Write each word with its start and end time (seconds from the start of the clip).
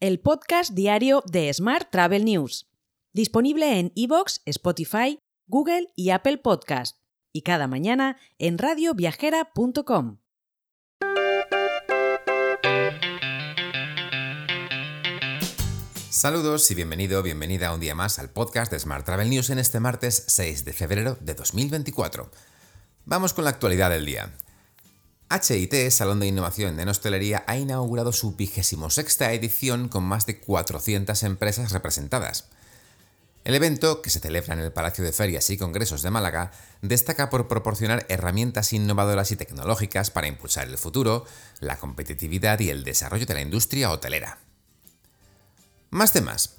el 0.00 0.20
podcast 0.20 0.72
diario 0.74 1.22
de 1.32 1.52
Smart 1.54 1.90
Travel 1.90 2.26
News, 2.26 2.68
disponible 3.14 3.78
en 3.78 3.92
iVoox, 3.94 4.40
Spotify, 4.44 5.18
Google 5.46 5.86
y 5.96 6.10
Apple 6.10 6.36
Podcast, 6.36 6.98
y 7.32 7.40
cada 7.42 7.66
mañana 7.66 8.18
en 8.38 8.58
radioviajera.com. 8.58 10.18
Saludos 16.10 16.70
y 16.70 16.74
bienvenido, 16.74 17.22
bienvenida 17.22 17.72
un 17.72 17.80
día 17.80 17.94
más 17.94 18.18
al 18.18 18.28
podcast 18.28 18.70
de 18.70 18.78
Smart 18.78 19.06
Travel 19.06 19.30
News 19.30 19.48
en 19.48 19.58
este 19.58 19.80
martes 19.80 20.24
6 20.26 20.66
de 20.66 20.72
febrero 20.74 21.16
de 21.22 21.34
2024. 21.34 22.30
Vamos 23.06 23.32
con 23.32 23.44
la 23.44 23.50
actualidad 23.50 23.88
del 23.90 24.04
día. 24.04 24.36
HIT, 25.28 25.90
Salón 25.90 26.20
de 26.20 26.28
Innovación 26.28 26.78
en 26.78 26.88
Hostelería, 26.88 27.42
ha 27.48 27.56
inaugurado 27.56 28.12
su 28.12 28.36
vigésimo 28.36 28.90
sexta 28.90 29.32
edición 29.32 29.88
con 29.88 30.04
más 30.04 30.24
de 30.24 30.38
400 30.38 31.20
empresas 31.24 31.72
representadas. 31.72 32.44
El 33.42 33.54
evento, 33.54 34.02
que 34.02 34.10
se 34.10 34.20
celebra 34.20 34.54
en 34.54 34.60
el 34.60 34.72
Palacio 34.72 35.04
de 35.04 35.12
Ferias 35.12 35.50
y 35.50 35.56
Congresos 35.56 36.02
de 36.02 36.10
Málaga, 36.10 36.52
destaca 36.80 37.28
por 37.28 37.48
proporcionar 37.48 38.06
herramientas 38.08 38.72
innovadoras 38.72 39.32
y 39.32 39.36
tecnológicas 39.36 40.10
para 40.10 40.28
impulsar 40.28 40.68
el 40.68 40.78
futuro, 40.78 41.24
la 41.60 41.76
competitividad 41.76 42.60
y 42.60 42.70
el 42.70 42.84
desarrollo 42.84 43.26
de 43.26 43.34
la 43.34 43.40
industria 43.40 43.90
hotelera. 43.90 44.38
Más 45.90 46.12
temas. 46.12 46.56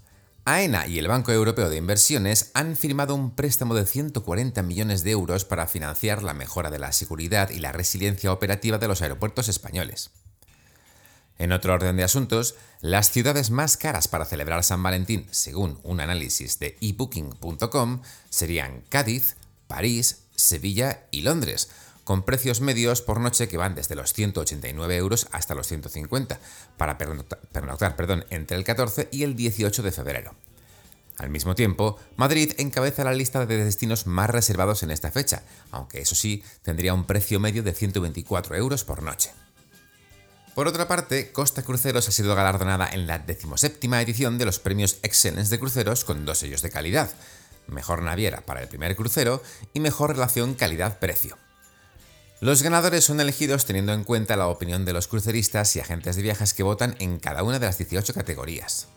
AENA 0.49 0.87
y 0.87 0.97
el 0.97 1.09
Banco 1.09 1.33
Europeo 1.33 1.69
de 1.69 1.75
Inversiones 1.75 2.51
han 2.53 2.77
firmado 2.77 3.13
un 3.13 3.35
préstamo 3.35 3.75
de 3.75 3.85
140 3.85 4.63
millones 4.63 5.03
de 5.03 5.11
euros 5.11 5.43
para 5.43 5.67
financiar 5.67 6.23
la 6.23 6.33
mejora 6.33 6.69
de 6.69 6.79
la 6.79 6.93
seguridad 6.93 7.49
y 7.49 7.59
la 7.59 7.73
resiliencia 7.73 8.31
operativa 8.31 8.77
de 8.77 8.88
los 8.88 9.02
aeropuertos 9.02 9.49
españoles. 9.49 10.11
En 11.38 11.52
otro 11.52 11.73
orden 11.73 11.97
de 11.97 12.05
asuntos, 12.05 12.55
las 12.79 13.11
ciudades 13.11 13.52
más 13.52 13.75
caras 13.75 14.07
para 14.07 14.23
celebrar 14.23 14.63
San 14.63 14.81
Valentín, 14.81 15.27
según 15.31 15.81
un 15.83 15.99
análisis 15.99 16.59
de 16.59 16.77
ebooking.com, 16.79 18.02
serían 18.29 18.83
Cádiz, 18.88 19.35
París, 19.67 20.27
Sevilla 20.38 21.07
y 21.11 21.23
Londres, 21.23 21.69
con 22.08 22.23
precios 22.23 22.61
medios 22.61 23.02
por 23.02 23.19
noche 23.19 23.50
que 23.50 23.58
van 23.58 23.75
desde 23.75 23.94
los 23.94 24.13
189 24.13 24.95
euros 24.95 25.27
hasta 25.33 25.55
los 25.55 25.67
150, 25.67 26.39
para 26.77 26.97
pernoctar, 26.97 27.97
perdón, 27.97 28.23
entre 28.30 28.55
el 28.55 28.63
14 28.63 29.09
y 29.11 29.23
el 29.23 29.36
18 29.36 29.83
de 29.83 29.91
febrero. 29.91 30.33
Al 31.17 31.30
mismo 31.30 31.53
tiempo, 31.53 32.00
Madrid 32.16 32.53
encabeza 32.59 33.03
la 33.03 33.11
lista 33.11 33.45
de 33.45 33.61
destinos 33.61 34.08
más 34.08 34.30
reservados 34.30 34.83
en 34.83 34.91
esta 34.91 35.11
fecha, 35.11 35.44
aunque 35.69 36.00
eso 36.00 36.16
sí, 36.16 36.45
tendría 36.61 36.94
un 36.94 37.03
precio 37.03 37.41
medio 37.41 37.61
de 37.61 37.73
124 37.73 38.55
euros 38.55 38.85
por 38.85 39.03
noche. 39.03 39.31
Por 40.55 40.69
otra 40.69 40.88
parte, 40.88 41.33
Costa 41.33 41.63
Cruceros 41.63 42.08
ha 42.08 42.11
sido 42.13 42.35
galardonada 42.35 42.88
en 42.89 43.05
la 43.05 43.19
decimoséptima 43.19 44.02
edición 44.02 44.38
de 44.38 44.45
los 44.45 44.59
premios 44.59 45.00
Excellence 45.03 45.52
de 45.52 45.59
Cruceros 45.59 46.05
con 46.05 46.23
dos 46.23 46.38
sellos 46.38 46.61
de 46.61 46.69
calidad, 46.69 47.11
Mejor 47.67 48.02
Naviera 48.02 48.45
para 48.45 48.61
el 48.61 48.69
primer 48.69 48.95
crucero 48.95 49.44
y 49.73 49.81
Mejor 49.81 50.11
Relación 50.11 50.53
Calidad-Precio. 50.53 51.38
Los 52.39 52.61
ganadores 52.61 53.03
son 53.03 53.19
elegidos 53.19 53.66
teniendo 53.66 53.93
en 53.93 54.03
cuenta 54.03 54.35
la 54.35 54.47
opinión 54.47 54.85
de 54.85 54.93
los 54.93 55.07
cruceristas 55.07 55.75
y 55.75 55.80
agentes 55.80 56.16
de 56.16 56.21
viajes 56.21 56.53
que 56.53 56.61
votan 56.61 56.95
en 56.99 57.17
cada 57.17 57.41
una 57.41 57.57
de 57.57 57.66
las 57.66 57.79
18 57.79 58.13
categorías. 58.13 58.88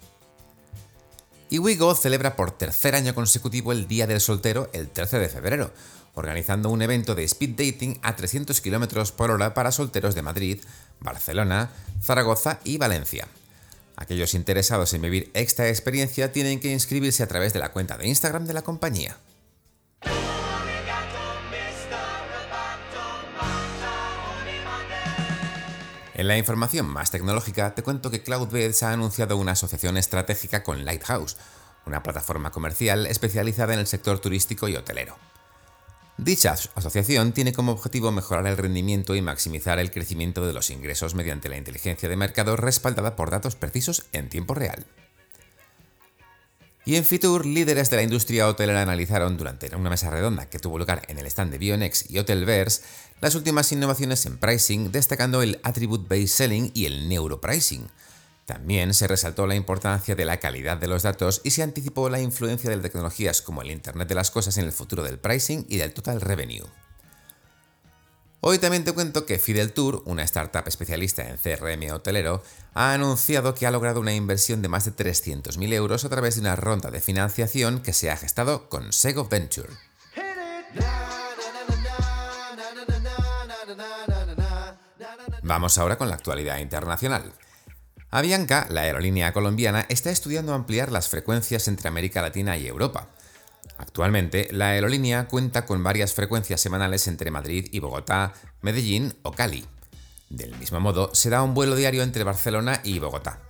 Y 1.48 1.58
Wigo 1.58 1.94
celebra 1.94 2.36
por 2.36 2.50
tercer 2.50 2.94
año 2.94 3.14
consecutivo 3.14 3.72
el 3.72 3.88
Día 3.88 4.06
del 4.06 4.20
Soltero 4.20 4.68
el 4.74 4.90
13 4.90 5.18
de 5.18 5.28
febrero, 5.30 5.72
organizando 6.14 6.68
un 6.68 6.82
evento 6.82 7.14
de 7.14 7.24
speed 7.24 7.50
dating 7.56 7.98
a 8.02 8.14
300 8.14 8.60
km 8.60 9.10
por 9.12 9.30
hora 9.30 9.54
para 9.54 9.72
solteros 9.72 10.14
de 10.14 10.22
Madrid, 10.22 10.60
Barcelona, 11.00 11.70
Zaragoza 12.02 12.60
y 12.62 12.76
Valencia. 12.76 13.26
Aquellos 13.96 14.34
interesados 14.34 14.92
en 14.92 15.00
vivir 15.00 15.30
esta 15.32 15.66
experiencia 15.66 16.30
tienen 16.30 16.60
que 16.60 16.70
inscribirse 16.72 17.22
a 17.22 17.28
través 17.28 17.54
de 17.54 17.58
la 17.58 17.72
cuenta 17.72 17.96
de 17.96 18.06
Instagram 18.06 18.44
de 18.44 18.52
la 18.52 18.62
compañía. 18.62 19.16
En 26.20 26.28
la 26.28 26.36
información 26.36 26.86
más 26.86 27.10
tecnológica 27.10 27.74
te 27.74 27.82
cuento 27.82 28.10
que 28.10 28.22
Cloudbeds 28.22 28.82
ha 28.82 28.92
anunciado 28.92 29.38
una 29.38 29.52
asociación 29.52 29.96
estratégica 29.96 30.62
con 30.62 30.84
Lighthouse, 30.84 31.38
una 31.86 32.02
plataforma 32.02 32.50
comercial 32.50 33.06
especializada 33.06 33.72
en 33.72 33.80
el 33.80 33.86
sector 33.86 34.18
turístico 34.18 34.68
y 34.68 34.76
hotelero. 34.76 35.16
Dicha 36.18 36.56
asociación 36.74 37.32
tiene 37.32 37.54
como 37.54 37.72
objetivo 37.72 38.12
mejorar 38.12 38.46
el 38.48 38.58
rendimiento 38.58 39.14
y 39.14 39.22
maximizar 39.22 39.78
el 39.78 39.90
crecimiento 39.90 40.46
de 40.46 40.52
los 40.52 40.68
ingresos 40.68 41.14
mediante 41.14 41.48
la 41.48 41.56
inteligencia 41.56 42.10
de 42.10 42.16
mercado 42.16 42.54
respaldada 42.54 43.16
por 43.16 43.30
datos 43.30 43.56
precisos 43.56 44.04
en 44.12 44.28
tiempo 44.28 44.52
real. 44.52 44.84
Y 46.84 46.96
en 46.96 47.04
Fitur, 47.04 47.44
líderes 47.44 47.90
de 47.90 47.96
la 47.96 48.02
industria 48.02 48.48
hotelera 48.48 48.82
analizaron 48.82 49.36
durante 49.36 49.74
una 49.76 49.90
mesa 49.90 50.10
redonda 50.10 50.46
que 50.46 50.58
tuvo 50.58 50.78
lugar 50.78 51.02
en 51.08 51.18
el 51.18 51.26
stand 51.26 51.52
de 51.52 51.58
Bionex 51.58 52.10
y 52.10 52.18
Hotelverse 52.18 52.82
las 53.20 53.34
últimas 53.34 53.70
innovaciones 53.70 54.24
en 54.24 54.38
pricing, 54.38 54.90
destacando 54.90 55.42
el 55.42 55.60
Attribute 55.62 56.08
Based 56.08 56.34
Selling 56.34 56.70
y 56.74 56.86
el 56.86 57.08
Neuropricing. 57.08 57.86
También 58.46 58.94
se 58.94 59.06
resaltó 59.06 59.46
la 59.46 59.54
importancia 59.54 60.16
de 60.16 60.24
la 60.24 60.40
calidad 60.40 60.78
de 60.78 60.88
los 60.88 61.02
datos 61.02 61.42
y 61.44 61.50
se 61.50 61.62
anticipó 61.62 62.08
la 62.08 62.20
influencia 62.20 62.70
de 62.70 62.78
tecnologías 62.78 63.42
como 63.42 63.62
el 63.62 63.70
Internet 63.70 64.08
de 64.08 64.14
las 64.14 64.30
Cosas 64.30 64.56
en 64.56 64.64
el 64.64 64.72
futuro 64.72 65.04
del 65.04 65.18
pricing 65.18 65.66
y 65.68 65.76
del 65.76 65.92
total 65.92 66.20
revenue. 66.20 66.66
Hoy 68.42 68.58
también 68.58 68.84
te 68.84 68.92
cuento 68.92 69.26
que 69.26 69.38
Fidel 69.38 69.74
Tour, 69.74 70.02
una 70.06 70.22
startup 70.22 70.66
especialista 70.66 71.28
en 71.28 71.36
CRM 71.36 71.92
hotelero, 71.92 72.42
ha 72.72 72.94
anunciado 72.94 73.54
que 73.54 73.66
ha 73.66 73.70
logrado 73.70 74.00
una 74.00 74.14
inversión 74.14 74.62
de 74.62 74.68
más 74.68 74.86
de 74.86 74.92
300.000 74.92 75.72
euros 75.74 76.06
a 76.06 76.08
través 76.08 76.36
de 76.36 76.40
una 76.40 76.56
ronda 76.56 76.90
de 76.90 77.02
financiación 77.02 77.82
que 77.82 77.92
se 77.92 78.10
ha 78.10 78.16
gestado 78.16 78.70
con 78.70 78.94
Sego 78.94 79.28
Venture. 79.28 79.68
Vamos 85.42 85.76
ahora 85.76 85.98
con 85.98 86.08
la 86.08 86.14
actualidad 86.14 86.58
internacional. 86.60 87.34
Avianca, 88.10 88.66
la 88.70 88.82
aerolínea 88.82 89.34
colombiana, 89.34 89.84
está 89.90 90.10
estudiando 90.10 90.54
ampliar 90.54 90.90
las 90.90 91.10
frecuencias 91.10 91.68
entre 91.68 91.88
América 91.88 92.22
Latina 92.22 92.56
y 92.56 92.66
Europa. 92.66 93.08
Actualmente, 93.80 94.46
la 94.52 94.68
aerolínea 94.68 95.26
cuenta 95.26 95.64
con 95.64 95.82
varias 95.82 96.12
frecuencias 96.12 96.60
semanales 96.60 97.08
entre 97.08 97.30
Madrid 97.30 97.66
y 97.72 97.78
Bogotá, 97.78 98.34
Medellín 98.60 99.14
o 99.22 99.32
Cali. 99.32 99.64
Del 100.28 100.54
mismo 100.58 100.80
modo, 100.80 101.14
se 101.14 101.30
da 101.30 101.42
un 101.42 101.54
vuelo 101.54 101.74
diario 101.74 102.02
entre 102.02 102.22
Barcelona 102.22 102.82
y 102.84 102.98
Bogotá. 102.98 103.40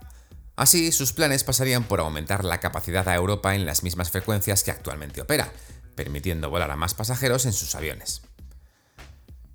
Así, 0.55 0.93
sus 0.93 1.13
planes 1.13 1.43
pasarían 1.43 1.83
por 1.83 1.99
aumentar 1.99 2.45
la 2.45 2.61
capacidad 2.61 3.09
a 3.09 3.17
Europa 3.17 3.57
en 3.57 3.67
las 3.67 3.83
mismas 3.83 4.13
frecuencias 4.13 4.63
que 4.63 4.71
actualmente 4.71 5.21
opera, 5.21 5.53
permitiendo 5.97 6.49
volar 6.49 6.71
a 6.71 6.77
más 6.77 6.95
pasajeros 6.95 7.45
en 7.45 7.53
sus 7.53 7.75
aviones. 7.75 8.23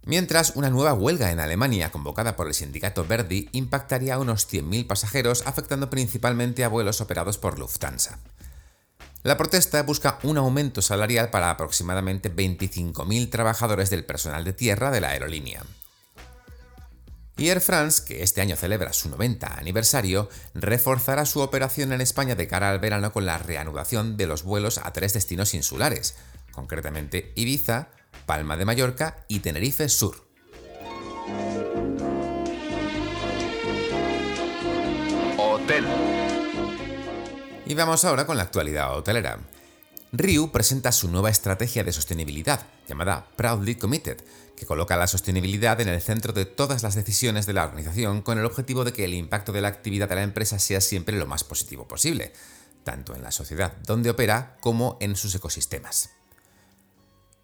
Mientras, 0.04 0.58
una 0.58 0.70
nueva 0.70 0.94
huelga 0.94 1.32
en 1.32 1.40
Alemania 1.40 1.90
convocada 1.90 2.36
por 2.36 2.48
el 2.48 2.54
sindicato 2.54 3.06
Verdi 3.06 3.48
impactaría 3.54 4.16
a 4.16 4.20
unos 4.20 4.52
100.000 4.52 4.88
pasajeros, 4.88 5.44
afectando 5.46 5.90
principalmente 5.90 6.66
a 6.66 6.68
vuelos 6.68 7.00
operados 7.00 7.38
por 7.38 7.60
Lufthansa. 7.60 8.20
La 9.26 9.38
protesta 9.38 9.82
busca 9.82 10.20
un 10.22 10.38
aumento 10.38 10.84
salarial 10.84 11.32
para 11.32 11.50
aproximadamente 11.50 12.32
25.000 12.32 13.32
trabajadores 13.32 13.90
del 13.90 14.06
personal 14.06 14.44
de 14.44 14.54
tierra 14.54 14.92
de 14.92 15.02
la 15.02 15.10
aerolínea. 15.10 15.64
Air 17.36 17.60
France, 17.60 18.04
que 18.06 18.22
este 18.22 18.42
año 18.42 18.56
celebra 18.56 18.94
su 18.94 19.10
90 19.10 19.58
aniversario, 19.58 20.30
reforzará 20.54 21.26
su 21.26 21.40
operación 21.40 21.92
en 21.92 22.02
España 22.02 22.36
de 22.36 22.48
cara 22.48 22.70
al 22.70 22.78
verano 22.78 23.12
con 23.12 23.26
la 23.26 23.40
reanudación 23.40 24.16
de 24.16 24.28
los 24.28 24.44
vuelos 24.44 24.78
a 24.78 24.94
tres 24.94 25.14
destinos 25.14 25.56
insulares, 25.56 26.14
concretamente 26.52 27.34
Ibiza, 27.36 27.88
Palma 28.28 28.58
de 28.58 28.66
Mallorca 28.66 29.26
y 29.28 29.40
Tenerife 29.40 29.90
Sur. 29.90 30.24
Hotel. 35.40 36.15
Y 37.68 37.74
vamos 37.74 38.06
ahora 38.06 38.28
con 38.28 38.38
la 38.38 38.44
actualidad 38.44 38.96
hotelera. 38.96 39.40
Ryu 40.12 40.52
presenta 40.52 40.92
su 40.92 41.10
nueva 41.10 41.32
estrategia 41.32 41.84
de 41.84 41.92
sostenibilidad, 41.92 42.68
llamada 42.88 43.28
Proudly 43.36 43.74
Committed, 43.76 44.18
que 44.56 44.68
coloca 44.68 44.96
la 44.96 45.08
sostenibilidad 45.08 45.82
en 45.82 45.90
el 45.90 46.00
centro 46.00 46.32
de 46.32 46.46
todas 46.46 46.84
las 46.84 46.94
decisiones 46.94 47.48
de 47.48 47.54
la 47.54 47.66
organización 47.66 48.22
con 48.22 48.38
el 48.38 48.46
objetivo 48.46 48.84
de 48.84 48.94
que 48.94 49.04
el 49.04 49.16
impacto 49.16 49.52
de 49.52 49.62
la 49.62 49.68
actividad 49.68 50.08
de 50.08 50.16
la 50.16 50.22
empresa 50.22 50.60
sea 50.60 50.80
siempre 50.80 51.18
lo 51.18 51.26
más 51.26 51.44
positivo 51.44 51.88
posible, 51.88 52.34
tanto 52.84 53.16
en 53.16 53.24
la 53.24 53.32
sociedad 53.32 53.74
donde 53.88 54.12
opera 54.12 54.58
como 54.62 54.98
en 55.02 55.16
sus 55.16 55.34
ecosistemas. 55.34 56.12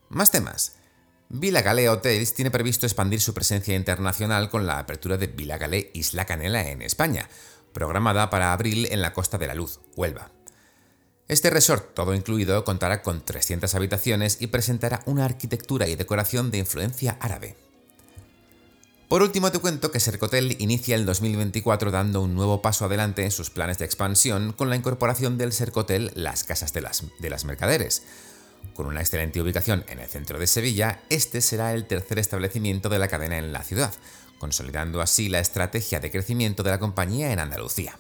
Más 0.09 0.29
temas. 0.29 0.75
Villa 1.29 1.61
Galé 1.61 1.89
Hotels 1.89 2.35
tiene 2.35 2.51
previsto 2.51 2.85
expandir 2.85 3.21
su 3.21 3.33
presencia 3.33 3.75
internacional 3.75 4.49
con 4.49 4.67
la 4.67 4.77
apertura 4.77 5.17
de 5.17 5.27
Villa 5.27 5.57
Galé 5.57 5.89
Isla 5.93 6.25
Canela 6.25 6.69
en 6.69 6.81
España, 6.81 7.27
programada 7.73 8.29
para 8.29 8.53
abril 8.53 8.87
en 8.91 9.01
la 9.01 9.13
Costa 9.13 9.37
de 9.37 9.47
la 9.47 9.55
Luz, 9.55 9.79
Huelva. 9.95 10.31
Este 11.27 11.49
resort, 11.49 11.93
todo 11.93 12.13
incluido, 12.13 12.63
contará 12.65 13.01
con 13.01 13.23
300 13.23 13.73
habitaciones 13.75 14.37
y 14.41 14.47
presentará 14.47 15.01
una 15.05 15.25
arquitectura 15.25 15.87
y 15.87 15.95
decoración 15.95 16.51
de 16.51 16.57
influencia 16.57 17.17
árabe. 17.21 17.55
Por 19.07 19.21
último, 19.23 19.51
te 19.51 19.59
cuento 19.59 19.91
que 19.91 19.99
Sercotel 19.99 20.55
inicia 20.59 20.95
el 20.95 21.05
2024 21.05 21.91
dando 21.91 22.21
un 22.21 22.33
nuevo 22.33 22.61
paso 22.61 22.85
adelante 22.85 23.23
en 23.23 23.31
sus 23.31 23.49
planes 23.49 23.77
de 23.77 23.85
expansión 23.85 24.53
con 24.53 24.69
la 24.69 24.77
incorporación 24.77 25.37
del 25.37 25.51
Sercotel 25.51 26.11
Las 26.15 26.45
Casas 26.45 26.71
de 26.71 26.81
las, 26.81 27.03
de 27.19 27.29
las 27.29 27.43
Mercaderes. 27.43 28.03
Con 28.73 28.85
una 28.85 29.01
excelente 29.01 29.41
ubicación 29.41 29.83
en 29.89 29.99
el 29.99 30.07
centro 30.07 30.39
de 30.39 30.47
Sevilla, 30.47 31.01
este 31.09 31.41
será 31.41 31.73
el 31.73 31.87
tercer 31.87 32.19
establecimiento 32.19 32.87
de 32.87 32.99
la 32.99 33.09
cadena 33.09 33.37
en 33.37 33.51
la 33.51 33.63
ciudad, 33.63 33.93
consolidando 34.41 35.01
así 35.01 35.29
la 35.29 35.39
estrategia 35.39 35.99
de 35.99 36.09
crecimiento 36.09 36.63
de 36.63 36.71
la 36.71 36.79
compañía 36.79 37.31
en 37.31 37.37
Andalucía. 37.37 37.99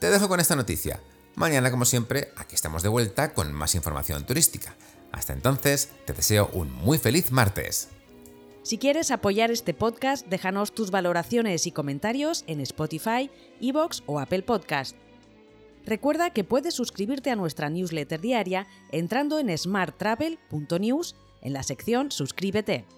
Te 0.00 0.10
dejo 0.10 0.28
con 0.28 0.40
esta 0.40 0.56
noticia. 0.56 1.00
Mañana, 1.36 1.70
como 1.70 1.84
siempre, 1.84 2.32
aquí 2.36 2.56
estamos 2.56 2.82
de 2.82 2.88
vuelta 2.88 3.32
con 3.32 3.52
más 3.52 3.76
información 3.76 4.26
turística. 4.26 4.74
Hasta 5.12 5.34
entonces, 5.34 5.90
te 6.04 6.14
deseo 6.14 6.50
un 6.52 6.72
muy 6.72 6.98
feliz 6.98 7.30
martes. 7.30 7.90
Si 8.64 8.76
quieres 8.76 9.12
apoyar 9.12 9.52
este 9.52 9.72
podcast, 9.72 10.26
déjanos 10.26 10.72
tus 10.72 10.90
valoraciones 10.90 11.68
y 11.68 11.70
comentarios 11.70 12.42
en 12.48 12.60
Spotify, 12.60 13.30
Evox 13.60 14.02
o 14.06 14.18
Apple 14.18 14.42
Podcast. 14.42 14.96
Recuerda 15.86 16.30
que 16.30 16.42
puedes 16.42 16.74
suscribirte 16.74 17.30
a 17.30 17.36
nuestra 17.36 17.70
newsletter 17.70 18.20
diaria 18.20 18.66
entrando 18.90 19.38
en 19.38 19.56
smarttravel.news 19.56 21.14
en 21.40 21.52
la 21.52 21.62
sección 21.62 22.10
Suscríbete. 22.10 22.97